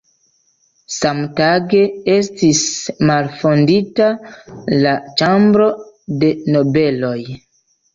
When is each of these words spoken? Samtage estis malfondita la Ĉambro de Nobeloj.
Samtage 0.95 1.81
estis 2.15 2.63
malfondita 3.11 4.11
la 4.83 4.99
Ĉambro 5.23 5.73
de 6.25 6.37
Nobeloj. 6.55 7.19